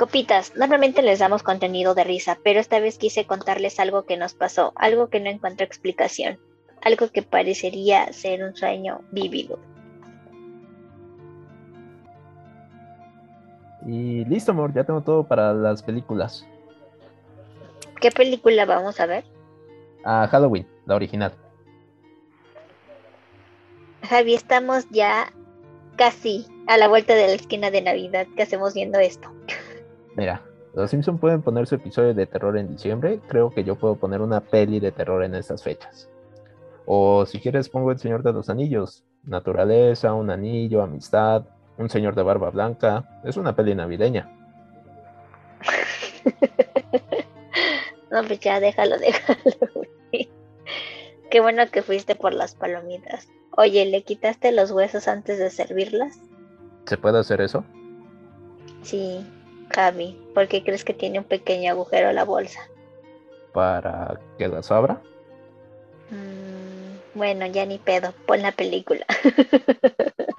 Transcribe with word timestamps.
Copitas, 0.00 0.56
normalmente 0.56 1.02
les 1.02 1.18
damos 1.18 1.42
contenido 1.42 1.94
de 1.94 2.04
risa, 2.04 2.38
pero 2.42 2.58
esta 2.58 2.80
vez 2.80 2.96
quise 2.96 3.26
contarles 3.26 3.78
algo 3.78 4.06
que 4.06 4.16
nos 4.16 4.32
pasó, 4.32 4.72
algo 4.76 5.08
que 5.08 5.20
no 5.20 5.28
encuentro 5.28 5.66
explicación, 5.66 6.38
algo 6.80 7.08
que 7.08 7.20
parecería 7.20 8.10
ser 8.14 8.42
un 8.42 8.56
sueño 8.56 9.02
vívido. 9.10 9.58
Y 13.86 14.24
listo, 14.24 14.52
amor, 14.52 14.72
ya 14.72 14.84
tengo 14.84 15.02
todo 15.02 15.22
para 15.28 15.52
las 15.52 15.82
películas. 15.82 16.46
¿Qué 18.00 18.10
película 18.10 18.64
vamos 18.64 18.98
a 19.00 19.04
ver? 19.04 19.24
A 20.02 20.26
Halloween, 20.28 20.66
la 20.86 20.94
original. 20.94 21.34
Javi, 24.08 24.32
estamos 24.32 24.88
ya 24.88 25.30
casi 25.96 26.46
a 26.68 26.78
la 26.78 26.88
vuelta 26.88 27.14
de 27.14 27.26
la 27.26 27.34
esquina 27.34 27.70
de 27.70 27.82
Navidad 27.82 28.26
que 28.34 28.44
hacemos 28.44 28.72
viendo 28.72 28.98
esto. 28.98 29.30
Mira, 30.16 30.42
los 30.74 30.90
Simpson 30.90 31.18
pueden 31.18 31.42
poner 31.42 31.66
su 31.66 31.74
episodio 31.74 32.14
de 32.14 32.26
terror 32.26 32.56
en 32.56 32.68
diciembre. 32.68 33.20
Creo 33.28 33.50
que 33.50 33.64
yo 33.64 33.76
puedo 33.76 33.96
poner 33.96 34.20
una 34.20 34.40
peli 34.40 34.80
de 34.80 34.92
terror 34.92 35.24
en 35.24 35.34
estas 35.34 35.62
fechas. 35.62 36.08
O 36.86 37.26
si 37.26 37.40
quieres 37.40 37.68
pongo 37.68 37.90
El 37.90 37.98
Señor 37.98 38.22
de 38.22 38.32
los 38.32 38.48
Anillos. 38.48 39.04
Naturaleza, 39.24 40.14
un 40.14 40.30
anillo, 40.30 40.82
amistad, 40.82 41.44
un 41.76 41.90
señor 41.90 42.14
de 42.14 42.22
barba 42.22 42.50
blanca. 42.50 43.20
Es 43.24 43.36
una 43.36 43.54
peli 43.54 43.74
navideña. 43.74 44.34
no, 48.10 48.24
pues 48.24 48.40
ya 48.40 48.60
déjalo, 48.60 48.98
déjalo. 48.98 49.86
Qué 51.30 51.40
bueno 51.40 51.62
que 51.70 51.82
fuiste 51.82 52.16
por 52.16 52.34
las 52.34 52.54
palomitas. 52.54 53.28
Oye, 53.56 53.84
¿le 53.84 54.02
quitaste 54.02 54.52
los 54.52 54.70
huesos 54.70 55.06
antes 55.06 55.38
de 55.38 55.50
servirlas? 55.50 56.18
¿Se 56.86 56.96
puede 56.96 57.18
hacer 57.18 57.40
eso? 57.40 57.64
Sí, 58.82 59.24
Javi. 59.70 60.20
¿Por 60.34 60.48
qué 60.48 60.62
crees 60.62 60.84
que 60.84 60.94
tiene 60.94 61.18
un 61.18 61.24
pequeño 61.24 61.70
agujero 61.70 62.12
la 62.12 62.24
bolsa? 62.24 62.60
¿Para 63.52 64.20
que 64.38 64.48
las 64.48 64.70
abra? 64.70 65.00
Mm, 66.10 67.18
bueno, 67.18 67.46
ya 67.46 67.64
ni 67.66 67.78
pedo. 67.78 68.12
Pon 68.26 68.42
la 68.42 68.52
película. 68.52 69.04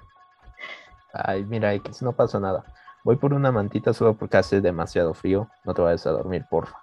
Ay, 1.13 1.43
mira, 1.43 1.73
X, 1.73 2.01
no 2.01 2.13
pasa 2.13 2.39
nada. 2.39 2.63
Voy 3.03 3.15
por 3.15 3.33
una 3.33 3.51
mantita 3.51 3.93
solo 3.93 4.13
porque 4.13 4.37
hace 4.37 4.61
demasiado 4.61 5.13
frío. 5.13 5.49
No 5.65 5.73
te 5.73 5.81
vayas 5.81 6.05
a 6.07 6.11
dormir, 6.11 6.45
porfa. 6.49 6.77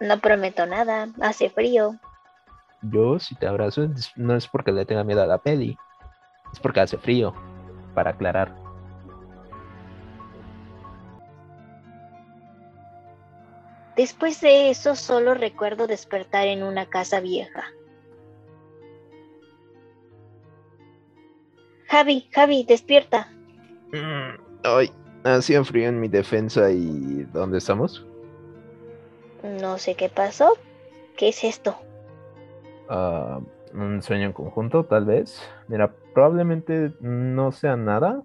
No 0.00 0.18
prometo 0.18 0.66
nada. 0.66 1.08
Hace 1.20 1.50
frío. 1.50 1.96
Yo, 2.82 3.18
si 3.18 3.34
te 3.34 3.46
abrazo, 3.46 3.88
no 4.16 4.36
es 4.36 4.46
porque 4.46 4.72
le 4.72 4.86
tenga 4.86 5.02
miedo 5.02 5.22
a 5.22 5.26
la 5.26 5.38
peli, 5.38 5.76
es 6.52 6.60
porque 6.60 6.80
hace 6.80 6.96
frío, 6.96 7.34
para 7.94 8.10
aclarar. 8.10 8.54
Después 13.98 14.40
de 14.40 14.70
eso, 14.70 14.94
solo 14.94 15.34
recuerdo 15.34 15.88
despertar 15.88 16.46
en 16.46 16.62
una 16.62 16.86
casa 16.86 17.18
vieja. 17.18 17.64
Javi, 21.88 22.28
Javi, 22.32 22.62
despierta. 22.62 23.28
Mm, 23.92 24.40
ay, 24.62 24.92
hacía 25.24 25.64
frío 25.64 25.88
en 25.88 25.98
mi 25.98 26.06
defensa 26.06 26.70
y 26.70 27.26
¿dónde 27.32 27.58
estamos? 27.58 28.06
No 29.42 29.78
sé 29.78 29.96
qué 29.96 30.08
pasó. 30.08 30.56
¿Qué 31.16 31.30
es 31.30 31.42
esto? 31.42 31.76
Ah, 32.88 33.40
un 33.74 34.00
sueño 34.00 34.26
en 34.26 34.32
conjunto, 34.32 34.84
tal 34.84 35.06
vez. 35.06 35.42
Mira, 35.66 35.92
probablemente 36.14 36.92
no 37.00 37.50
sea 37.50 37.76
nada. 37.76 38.22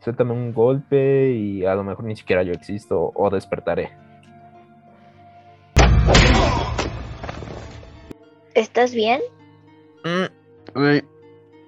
Suéltame 0.00 0.32
un 0.32 0.52
golpe 0.52 1.30
y 1.30 1.64
a 1.64 1.76
lo 1.76 1.84
mejor 1.84 2.04
ni 2.04 2.16
siquiera 2.16 2.42
yo 2.42 2.52
existo 2.52 3.12
o 3.14 3.30
despertaré. 3.30 4.03
¿Estás 8.54 8.94
bien? 8.94 9.20
Mm, 10.04 10.98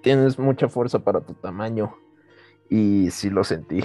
tienes 0.03 0.39
mucha 0.39 0.69
fuerza 0.69 0.99
para 1.01 1.21
tu 1.21 1.35
tamaño. 1.35 1.97
Y 2.69 3.11
sí 3.11 3.31
lo 3.31 3.45
sentí. 3.45 3.83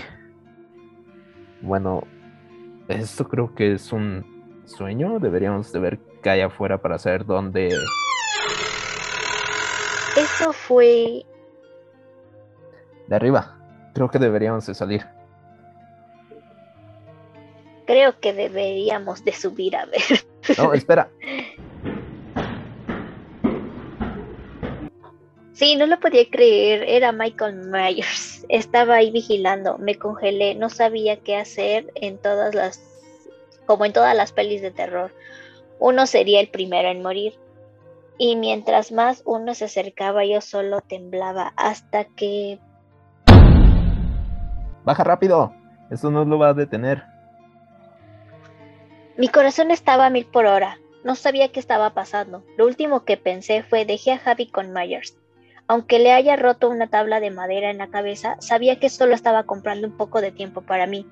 Bueno, 1.62 2.03
esto 2.88 3.28
creo 3.28 3.53
que 3.53 3.73
es 3.73 3.91
un 3.91 4.62
sueño. 4.66 5.19
Deberíamos 5.19 5.72
de 5.72 5.79
ver 5.79 6.00
qué 6.23 6.29
hay 6.29 6.41
afuera 6.41 6.81
para 6.81 6.97
saber 6.97 7.25
dónde 7.25 7.69
eso 10.18 10.51
fue... 10.51 11.25
De 13.07 13.16
arriba. 13.16 13.57
Creo 13.94 14.09
que 14.09 14.19
deberíamos 14.19 14.66
de 14.66 14.73
salir. 14.73 15.06
Creo 17.85 18.19
que 18.19 18.33
deberíamos 18.33 19.23
de 19.23 19.33
subir 19.33 19.75
a 19.75 19.85
ver. 19.85 20.01
No, 20.57 20.73
espera. 20.73 21.09
Sí, 25.61 25.75
no 25.75 25.85
lo 25.85 25.99
podía 25.99 26.27
creer. 26.27 26.85
Era 26.88 27.11
Michael 27.11 27.67
Myers. 27.67 28.44
Estaba 28.49 28.95
ahí 28.95 29.11
vigilando. 29.11 29.77
Me 29.77 29.94
congelé. 29.94 30.55
No 30.55 30.69
sabía 30.69 31.17
qué 31.17 31.38
hacer 31.38 31.91
en 31.94 32.17
todas 32.17 32.55
las... 32.55 32.81
como 33.67 33.85
en 33.85 33.94
todas 33.94 34.16
las 34.16 34.31
pelis 34.31 34.63
de 34.63 34.71
terror. 34.71 35.13
Uno 35.77 36.07
sería 36.07 36.39
el 36.39 36.50
primero 36.50 36.89
en 36.89 37.03
morir 37.03 37.35
y 38.17 38.38
mientras 38.38 38.91
más 38.91 39.21
uno 39.23 39.53
se 39.53 39.66
acercaba 39.66 40.25
yo 40.25 40.41
solo 40.41 40.81
temblaba 40.81 41.53
hasta 41.57 42.05
que... 42.05 42.59
Baja 44.83 45.03
rápido, 45.03 45.53
eso 45.91 46.09
no 46.09 46.25
lo 46.25 46.39
va 46.39 46.50
a 46.50 46.53
detener. 46.55 47.03
Mi 49.16 49.27
corazón 49.27 49.69
estaba 49.69 50.07
a 50.07 50.09
mil 50.09 50.25
por 50.25 50.47
hora, 50.47 50.79
no 51.03 51.13
sabía 51.16 51.51
qué 51.51 51.59
estaba 51.59 51.91
pasando. 51.94 52.44
Lo 52.57 52.66
último 52.66 53.05
que 53.05 53.17
pensé 53.17 53.61
fue 53.61 53.85
dejé 53.85 54.13
a 54.13 54.17
Javi 54.17 54.47
con 54.47 54.71
Myers. 54.73 55.20
Aunque 55.71 55.99
le 55.99 56.11
haya 56.11 56.35
roto 56.35 56.69
una 56.69 56.87
tabla 56.87 57.21
de 57.21 57.31
madera 57.31 57.69
en 57.69 57.77
la 57.77 57.87
cabeza, 57.87 58.35
sabía 58.39 58.77
que 58.77 58.89
solo 58.89 59.13
estaba 59.13 59.43
comprando 59.43 59.87
un 59.87 59.95
poco 59.95 60.19
de 60.19 60.33
tiempo 60.33 60.63
para 60.63 60.85
mí, 60.85 61.07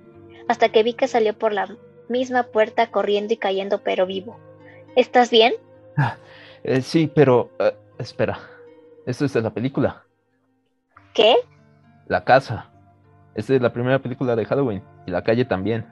hasta 0.50 0.68
que 0.68 0.84
vi 0.84 0.96
que 0.96 1.08
salió 1.08 1.34
por 1.34 1.54
la 1.54 1.78
misma 2.10 2.44
puerta 2.44 2.92
corriendo 2.92 3.34
y 3.34 3.38
cayendo 3.38 3.82
pero 3.86 4.06
vivo. 4.06 4.38
¿Estás 4.98 5.30
bien? 5.30 5.54
Ah, 5.96 6.18
eh, 6.66 6.82
sí, 6.82 7.08
pero 7.08 7.52
eh, 7.58 7.74
espera. 8.00 8.38
Esto 9.06 9.24
es 9.24 9.32
de 9.32 9.42
la 9.42 9.54
película. 9.54 10.04
¿Qué? 11.14 11.38
La 12.08 12.26
casa. 12.26 12.70
Esta 13.36 13.56
es 13.56 13.62
la 13.62 13.72
primera 13.72 14.00
película 14.00 14.36
de 14.36 14.44
Halloween. 14.44 14.84
Y 15.08 15.12
la 15.12 15.24
calle 15.24 15.46
también. 15.46 15.88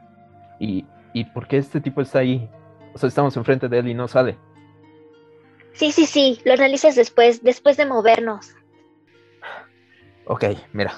¿Y, 0.60 0.86
¿Y 1.14 1.24
por 1.24 1.48
qué 1.48 1.56
este 1.56 1.80
tipo 1.80 2.02
está 2.02 2.20
ahí? 2.20 2.50
O 2.94 2.98
sea, 2.98 3.08
estamos 3.08 3.38
enfrente 3.38 3.70
de 3.70 3.80
él 3.80 3.88
y 3.88 3.94
no 3.94 4.10
sale. 4.10 4.38
Sí, 5.78 5.92
sí, 5.92 6.06
sí. 6.06 6.42
Lo 6.44 6.54
analizas 6.54 6.96
después, 6.96 7.44
después 7.44 7.78
de 7.78 7.86
movernos. 7.86 8.54
Ok, 10.26 10.46
mira. 10.74 10.94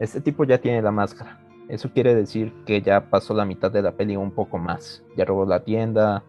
Este 0.00 0.20
tipo 0.20 0.44
ya 0.44 0.58
tiene 0.58 0.82
la 0.82 0.90
máscara. 0.90 1.40
Eso 1.68 1.92
quiere 1.92 2.14
decir 2.14 2.52
que 2.64 2.80
ya 2.80 3.10
pasó 3.10 3.34
la 3.34 3.44
mitad 3.44 3.70
de 3.70 3.82
la 3.82 3.92
peli 3.92 4.16
un 4.16 4.30
poco 4.30 4.58
más. 4.58 5.02
Ya 5.16 5.24
robó 5.24 5.44
la 5.44 5.64
tienda, 5.64 6.24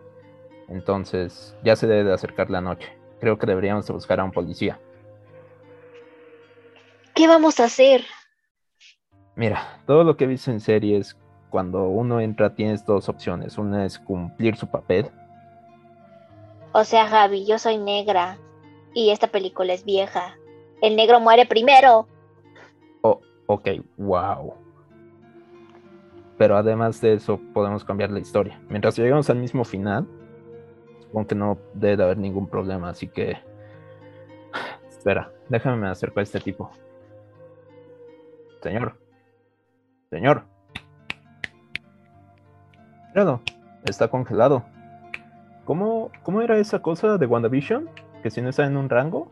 entonces, 0.68 1.56
ya 1.64 1.76
se 1.76 1.88
debe 1.88 2.04
de 2.04 2.14
acercar 2.14 2.50
la 2.50 2.62
noche. 2.62 2.88
Creo 3.20 3.38
que 3.38 3.48
deberíamos 3.48 3.90
buscar 3.90 4.20
a 4.20 4.24
un 4.24 4.32
policía. 4.32 4.80
¿Qué 7.16 7.28
vamos 7.28 7.60
a 7.60 7.66
hacer? 7.66 8.04
Mira, 9.36 9.82
todo 9.88 10.04
lo 10.04 10.18
que 10.18 10.26
he 10.26 10.28
visto 10.28 10.52
en 10.52 10.60
series, 10.60 11.18
cuando 11.50 11.88
uno 11.88 12.20
entra 12.20 12.56
tienes 12.56 12.86
dos 12.86 13.10
opciones. 13.10 13.58
Una 13.58 13.86
es 13.86 13.98
cumplir 13.98 14.56
su 14.58 14.68
papel. 14.68 15.10
O 16.72 16.84
sea, 16.84 17.08
Javi, 17.08 17.46
yo 17.46 17.58
soy 17.58 17.78
negra 17.78 18.38
y 18.94 19.10
esta 19.10 19.28
película 19.28 19.74
es 19.74 19.84
vieja. 19.84 20.38
El 20.82 20.96
negro 20.96 21.20
muere 21.20 21.46
primero. 21.46 22.08
Oh, 23.02 23.20
ok, 23.48 23.70
wow. 23.98 24.54
Pero 26.38 26.56
además 26.58 27.02
de 27.02 27.14
eso, 27.14 27.40
podemos 27.54 27.84
cambiar 27.84 28.12
la 28.12 28.20
historia. 28.20 28.62
Mientras 28.70 28.98
llegamos 28.98 29.30
al 29.30 29.38
mismo 29.38 29.66
final, 29.66 30.08
supongo 31.02 31.28
que 31.28 31.36
no 31.36 31.58
debe 31.74 31.98
de 31.98 32.04
haber 32.04 32.18
ningún 32.18 32.48
problema, 32.48 32.90
así 32.90 33.08
que... 33.08 33.38
Espera, 34.90 35.32
déjame 35.50 35.78
me 35.78 35.88
acerco 35.90 36.20
a 36.20 36.24
este 36.24 36.40
tipo. 36.40 36.72
Señor. 38.62 38.98
Señor. 40.10 40.46
Está 43.86 44.08
congelado. 44.08 44.64
¿Cómo, 45.70 46.12
¿Cómo 46.24 46.42
era 46.42 46.58
esa 46.58 46.82
cosa 46.82 47.20
de 47.20 47.28
WandaVision? 47.28 47.92
Que 48.24 48.32
si 48.32 48.42
no 48.42 48.50
está 48.50 48.66
en 48.66 48.76
un 48.76 48.90
rango, 48.90 49.30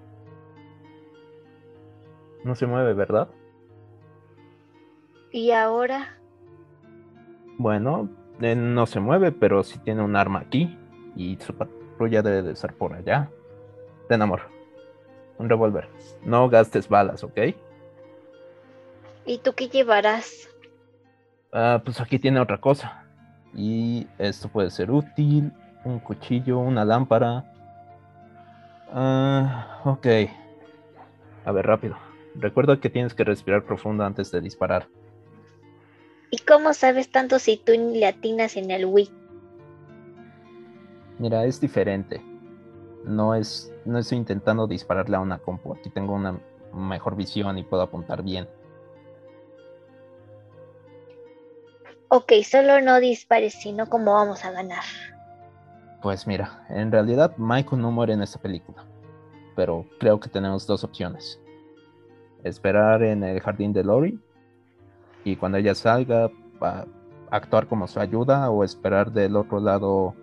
no 2.44 2.54
se 2.54 2.68
mueve, 2.68 2.94
¿verdad? 2.94 3.28
¿Y 5.32 5.50
ahora? 5.50 6.16
Bueno, 7.58 8.08
no 8.40 8.86
se 8.86 9.00
mueve, 9.00 9.32
pero 9.32 9.64
sí 9.64 9.80
tiene 9.80 10.04
un 10.04 10.16
arma 10.16 10.42
aquí 10.42 10.78
y 11.16 11.38
su 11.38 11.56
patrulla 11.56 12.22
debe 12.22 12.44
de 12.44 12.52
estar 12.52 12.72
por 12.72 12.94
allá. 12.94 13.32
Ten 14.08 14.22
amor. 14.22 14.42
Un 15.40 15.50
revólver. 15.50 15.90
No 16.24 16.48
gastes 16.50 16.88
balas, 16.88 17.24
¿ok? 17.24 17.40
¿Y 19.26 19.40
tú 19.40 19.54
qué 19.56 19.70
llevarás? 19.70 20.48
Ah, 21.52 21.82
pues 21.84 22.00
aquí 22.00 22.20
tiene 22.20 22.40
otra 22.40 22.62
cosa. 22.62 23.08
Y 23.56 24.06
esto 24.20 24.50
puede 24.50 24.70
ser 24.70 24.92
útil. 24.92 25.52
Un 25.88 26.00
cuchillo, 26.00 26.60
una 26.60 26.84
lámpara. 26.84 27.46
Ah, 28.92 29.80
ok. 29.86 30.06
A 31.46 31.52
ver, 31.54 31.66
rápido. 31.66 31.98
Recuerda 32.36 32.82
que 32.82 32.90
tienes 32.90 33.14
que 33.14 33.24
respirar 33.24 33.64
profundo 33.64 34.04
antes 34.04 34.30
de 34.32 34.42
disparar. 34.42 34.90
¿Y 36.30 36.40
cómo 36.40 36.74
sabes 36.74 37.10
tanto 37.10 37.40
si 37.40 37.56
tú 37.56 37.72
ni 37.72 38.00
le 38.00 38.08
atinas 38.08 38.58
en 38.58 38.70
el 38.70 38.84
Wii? 38.86 39.10
Mira, 41.20 41.46
es 41.46 41.62
diferente. 41.62 42.22
No 43.06 43.34
es, 43.34 43.74
no 43.86 43.98
estoy 43.98 44.18
intentando 44.18 44.68
dispararle 44.68 45.16
a 45.16 45.22
una 45.22 45.38
compu. 45.38 45.74
Aquí 45.74 45.90
tengo 45.90 46.14
una 46.16 46.38
mejor 46.74 47.16
visión 47.16 47.58
y 47.58 47.64
puedo 47.64 47.82
apuntar 47.82 48.24
bien. 48.24 48.46
Ok, 52.10 52.34
solo 52.44 52.82
no 52.82 53.00
dispares, 53.00 53.54
sino 53.54 53.88
cómo 53.88 54.14
vamos 54.14 54.44
a 54.44 54.52
ganar. 54.52 54.84
Pues 56.02 56.28
mira, 56.28 56.66
en 56.70 56.92
realidad 56.92 57.36
Michael 57.38 57.82
no 57.82 57.92
muere 57.92 58.14
en 58.14 58.22
esta 58.22 58.40
película. 58.40 58.86
Pero 59.56 59.86
creo 60.00 60.20
que 60.20 60.30
tenemos 60.30 60.68
dos 60.68 60.84
opciones. 60.84 61.40
Esperar 62.44 63.02
en 63.04 63.24
el 63.24 63.40
jardín 63.40 63.74
de 63.74 63.84
Lori 63.84 64.20
y 65.24 65.36
cuando 65.36 65.58
ella 65.58 65.76
salga 65.76 66.30
actuar 67.32 67.68
como 67.68 67.88
su 67.88 68.00
ayuda 68.00 68.50
o 68.50 68.64
esperar 68.64 69.12
del 69.12 69.36
otro 69.36 69.60
lado 69.60 70.14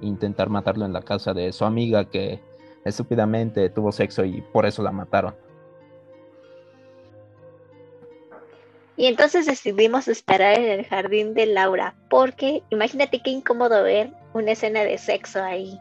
intentar 0.00 0.48
matarlo 0.48 0.84
en 0.84 0.92
la 0.92 1.02
casa 1.02 1.32
de 1.32 1.52
su 1.52 1.64
amiga 1.64 2.04
que 2.04 2.40
estúpidamente 2.84 3.68
tuvo 3.70 3.92
sexo 3.92 4.24
y 4.24 4.42
por 4.52 4.66
eso 4.66 4.82
la 4.82 4.92
mataron. 4.92 5.34
Y 8.96 9.06
entonces 9.06 9.46
decidimos 9.46 10.08
esperar 10.08 10.58
en 10.58 10.80
el 10.80 10.84
jardín 10.84 11.32
de 11.32 11.46
Laura, 11.46 11.94
porque 12.10 12.62
imagínate 12.68 13.22
qué 13.22 13.30
incómodo 13.30 13.82
ver 13.82 14.12
una 14.32 14.52
escena 14.52 14.80
de 14.80 14.98
sexo 14.98 15.42
ahí. 15.42 15.80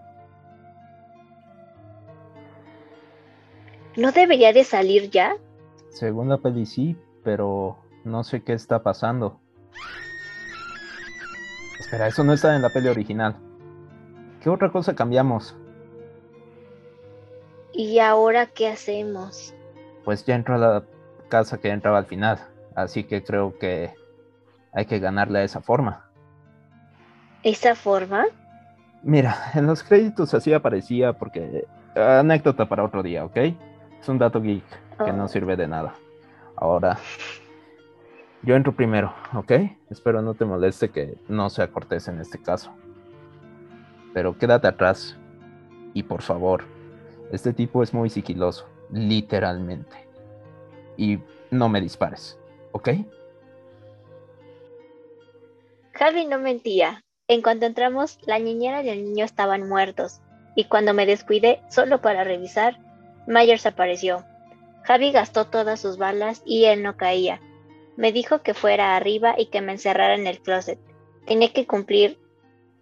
¿No 3.96 4.12
debería 4.12 4.54
de 4.54 4.64
salir 4.64 5.10
ya? 5.10 5.36
Según 5.90 6.30
la 6.30 6.38
peli 6.38 6.66
sí, 6.66 6.96
pero 7.24 7.78
no 8.04 8.24
sé 8.24 8.44
qué 8.44 8.54
está 8.54 8.82
pasando. 8.82 9.40
Espera, 11.80 12.08
eso 12.08 12.24
no 12.24 12.34
está 12.34 12.56
en 12.56 12.62
la 12.62 12.70
peli 12.70 12.88
original. 12.88 13.36
¿Qué 14.42 14.50
otra 14.50 14.72
cosa 14.72 14.96
cambiamos? 14.96 15.56
¿Y 17.74 18.00
ahora 18.00 18.48
qué 18.48 18.68
hacemos? 18.68 19.54
Pues 20.06 20.26
ya 20.26 20.36
entró 20.36 20.56
a 20.56 20.58
la 20.58 20.84
casa 21.30 21.60
que 21.60 21.70
entraba 21.70 21.98
al 21.98 22.06
final, 22.06 22.40
así 22.76 23.04
que 23.04 23.24
creo 23.24 23.58
que 23.58 23.94
hay 24.72 24.86
que 24.86 25.00
ganarle 25.00 25.40
a 25.40 25.44
esa 25.44 25.62
forma. 25.62 26.09
¿Esa 27.44 27.76
forma? 27.76 28.26
Mira, 29.04 29.36
en 29.54 29.68
los 29.68 29.84
créditos 29.84 30.34
así 30.34 30.54
aparecía 30.54 31.14
porque... 31.14 31.66
Anécdota 31.96 32.68
para 32.68 32.84
otro 32.84 33.02
día, 33.02 33.26
¿ok? 33.26 33.38
Es 34.00 34.08
un 34.08 34.18
dato 34.18 34.42
geek 34.42 34.64
que 35.04 35.12
no 35.12 35.26
oh. 35.26 35.28
sirve 35.28 35.56
de 35.56 35.68
nada. 35.68 35.94
Ahora, 36.56 36.98
yo 38.44 38.56
entro 38.56 38.74
primero, 38.74 39.14
¿ok? 39.34 39.52
Espero 39.90 40.22
no 40.22 40.34
te 40.34 40.46
moleste 40.46 40.90
que 40.90 41.18
no 41.28 41.50
sea 41.50 41.68
cortés 41.72 42.08
en 42.08 42.20
este 42.20 42.42
caso. 42.42 42.72
Pero 44.14 44.38
quédate 44.38 44.68
atrás. 44.68 45.18
Y 45.94 46.04
por 46.04 46.22
favor, 46.22 46.64
este 47.32 47.54
tipo 47.54 47.82
es 47.84 47.94
muy 47.94 48.10
sigiloso, 48.10 48.68
literalmente. 48.92 50.08
Y 50.98 51.20
no 51.52 51.70
me 51.70 51.82
dispares, 51.82 52.38
¿ok? 52.72 52.90
Javi 55.94 56.26
no 56.26 56.40
mentía. 56.40 57.04
En 57.30 57.44
cuanto 57.44 57.68
entramos, 57.68 58.18
la 58.26 58.40
niñera 58.40 58.82
y 58.82 58.90
el 58.90 59.06
niño 59.06 59.24
estaban 59.24 59.70
muertos. 59.70 60.20
Y 60.56 60.64
cuando 60.64 60.96
me 60.96 61.06
descuidé, 61.06 61.62
solo 61.70 62.02
para 62.02 62.24
revisar, 62.24 62.80
Myers 63.28 63.68
apareció. 63.68 64.26
Javi 64.82 65.12
gastó 65.12 65.46
todas 65.46 65.80
sus 65.80 66.00
balas 66.00 66.42
y 66.44 66.66
él 66.66 66.82
no 66.82 66.98
caía. 66.98 67.40
Me 67.98 68.12
dijo 68.12 68.42
que 68.42 68.56
fuera 68.56 68.96
arriba 68.96 69.36
y 69.38 69.46
que 69.46 69.62
me 69.62 69.74
encerrara 69.74 70.16
en 70.16 70.26
el 70.26 70.42
closet. 70.42 70.80
Tenía 71.28 71.54
que 71.54 71.68
cumplir 71.68 72.18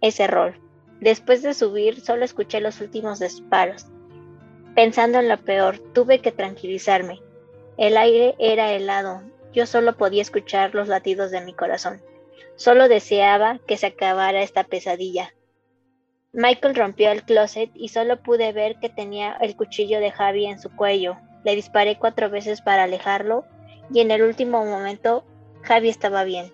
ese 0.00 0.26
rol. 0.26 0.58
Después 0.98 1.42
de 1.42 1.52
subir, 1.52 2.00
solo 2.00 2.24
escuché 2.24 2.62
los 2.62 2.80
últimos 2.80 3.18
disparos. 3.18 3.84
Pensando 4.74 5.18
en 5.18 5.28
lo 5.28 5.36
peor, 5.36 5.78
tuve 5.92 6.20
que 6.20 6.32
tranquilizarme. 6.32 7.20
El 7.76 7.98
aire 7.98 8.34
era 8.38 8.72
helado. 8.72 9.20
Yo 9.52 9.66
solo 9.66 9.98
podía 9.98 10.22
escuchar 10.22 10.74
los 10.74 10.88
latidos 10.88 11.30
de 11.30 11.42
mi 11.42 11.52
corazón. 11.52 12.00
Solo 12.58 12.88
deseaba 12.88 13.60
que 13.68 13.76
se 13.76 13.86
acabara 13.86 14.42
esta 14.42 14.64
pesadilla. 14.64 15.32
Michael 16.32 16.74
rompió 16.74 17.12
el 17.12 17.22
closet 17.22 17.70
y 17.72 17.90
solo 17.90 18.20
pude 18.20 18.52
ver 18.52 18.80
que 18.80 18.88
tenía 18.88 19.36
el 19.40 19.54
cuchillo 19.54 20.00
de 20.00 20.10
Javi 20.10 20.46
en 20.46 20.58
su 20.58 20.68
cuello. 20.74 21.16
Le 21.44 21.54
disparé 21.54 21.98
cuatro 22.00 22.30
veces 22.30 22.60
para 22.60 22.82
alejarlo 22.82 23.44
y 23.92 24.00
en 24.00 24.10
el 24.10 24.22
último 24.22 24.64
momento 24.64 25.24
Javi 25.62 25.88
estaba 25.88 26.24
bien. 26.24 26.52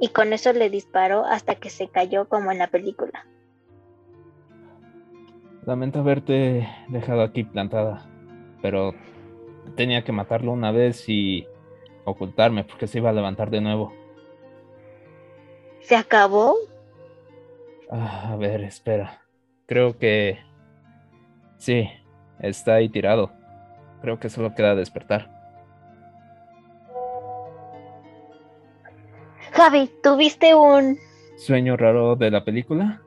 Y 0.00 0.08
con 0.08 0.32
eso 0.32 0.54
le 0.54 0.70
disparó 0.70 1.26
hasta 1.26 1.56
que 1.56 1.68
se 1.68 1.88
cayó 1.88 2.26
como 2.30 2.50
en 2.50 2.56
la 2.56 2.68
película. 2.68 3.26
Lamento 5.66 5.98
haberte 5.98 6.66
dejado 6.88 7.20
aquí 7.20 7.44
plantada, 7.44 8.08
pero 8.62 8.94
tenía 9.76 10.04
que 10.04 10.12
matarlo 10.12 10.52
una 10.52 10.70
vez 10.70 11.06
y 11.06 11.46
ocultarme 12.06 12.64
porque 12.64 12.86
se 12.86 12.96
iba 12.96 13.10
a 13.10 13.12
levantar 13.12 13.50
de 13.50 13.60
nuevo. 13.60 14.05
¿Se 15.86 15.94
acabó? 15.94 16.56
Ah, 17.88 18.32
a 18.32 18.36
ver, 18.36 18.62
espera. 18.62 19.22
Creo 19.66 19.96
que... 19.98 20.36
Sí, 21.58 21.88
está 22.40 22.74
ahí 22.74 22.88
tirado. 22.88 23.30
Creo 24.02 24.18
que 24.18 24.28
solo 24.28 24.52
queda 24.56 24.74
despertar. 24.74 25.30
Javi, 29.52 29.88
¿tuviste 30.02 30.56
un 30.56 30.98
sueño 31.36 31.76
raro 31.76 32.16
de 32.16 32.32
la 32.32 32.44
película? 32.44 33.00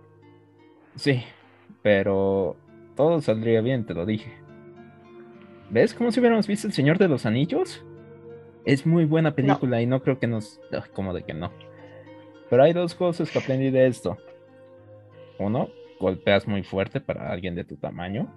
Sí, 0.95 1.21
pero 1.81 2.55
todo 2.95 3.19
saldría 3.19 3.59
bien, 3.59 3.85
te 3.85 3.93
lo 3.93 4.05
dije. 4.05 4.37
¿Ves 5.69 5.93
como 5.93 6.13
si 6.13 6.21
hubiéramos 6.21 6.47
visto 6.47 6.65
El 6.65 6.73
Señor 6.73 6.97
de 6.97 7.09
los 7.09 7.25
Anillos? 7.25 7.83
Es 8.63 8.85
muy 8.85 9.03
buena 9.03 9.35
película 9.35 9.81
y 9.81 9.85
no 9.85 10.01
creo 10.01 10.17
que 10.17 10.27
nos... 10.27 10.61
como 10.93 11.13
de 11.13 11.23
que 11.23 11.33
no. 11.33 11.51
Pero 12.49 12.63
hay 12.63 12.73
dos 12.73 12.95
cosas 12.95 13.29
que 13.29 13.39
aprendí 13.39 13.69
de 13.69 13.87
esto. 13.87 14.17
Uno, 15.37 15.69
golpeas 15.99 16.47
muy 16.47 16.63
fuerte 16.63 16.99
para 16.99 17.31
alguien 17.31 17.55
de 17.55 17.63
tu 17.63 17.77
tamaño. 17.77 18.33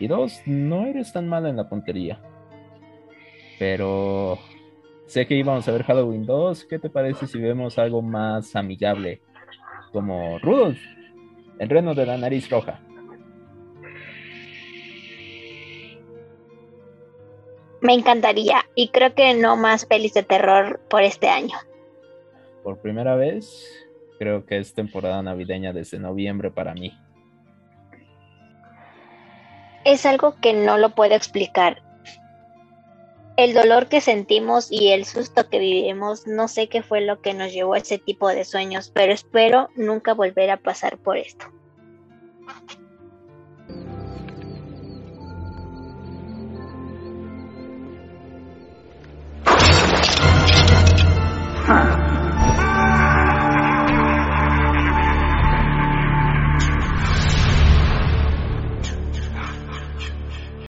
Y 0.00 0.06
dos, 0.06 0.40
no 0.46 0.86
eres 0.86 1.12
tan 1.12 1.28
mala 1.28 1.48
en 1.48 1.56
la 1.56 1.68
puntería. 1.68 2.20
Pero 3.58 4.38
Sé 5.08 5.26
que 5.26 5.36
íbamos 5.36 5.66
a 5.66 5.72
ver 5.72 5.84
Halloween 5.84 6.26
2. 6.26 6.66
¿Qué 6.66 6.78
te 6.78 6.90
parece 6.90 7.26
si 7.26 7.38
vemos 7.38 7.78
algo 7.78 8.02
más 8.02 8.54
amigable? 8.54 9.22
Como 9.90 10.38
Rudolph, 10.38 10.82
el 11.58 11.70
reno 11.70 11.94
de 11.94 12.04
la 12.04 12.18
nariz 12.18 12.50
roja. 12.50 12.82
Me 17.80 17.94
encantaría 17.94 18.66
y 18.74 18.88
creo 18.88 19.14
que 19.14 19.32
no 19.32 19.56
más 19.56 19.86
pelis 19.86 20.12
de 20.12 20.24
terror 20.24 20.78
por 20.90 21.02
este 21.02 21.30
año. 21.30 21.56
Por 22.68 22.82
primera 22.82 23.16
vez, 23.16 23.66
creo 24.18 24.44
que 24.44 24.58
es 24.58 24.74
temporada 24.74 25.22
navideña 25.22 25.72
desde 25.72 25.98
noviembre 25.98 26.50
para 26.50 26.74
mí. 26.74 26.92
Es 29.86 30.04
algo 30.04 30.36
que 30.38 30.52
no 30.52 30.76
lo 30.76 30.94
puedo 30.94 31.14
explicar 31.14 31.82
el 33.38 33.54
dolor 33.54 33.88
que 33.88 34.02
sentimos 34.02 34.70
y 34.70 34.88
el 34.88 35.06
susto 35.06 35.48
que 35.48 35.58
vivimos, 35.58 36.26
no 36.26 36.46
sé 36.46 36.68
qué 36.68 36.82
fue 36.82 37.00
lo 37.00 37.22
que 37.22 37.32
nos 37.32 37.54
llevó 37.54 37.72
a 37.72 37.78
ese 37.78 37.96
tipo 37.96 38.28
de 38.28 38.44
sueños, 38.44 38.90
pero 38.92 39.14
espero 39.14 39.70
nunca 39.74 40.12
volver 40.12 40.50
a 40.50 40.58
pasar 40.58 40.98
por 40.98 41.16
esto. 41.16 41.46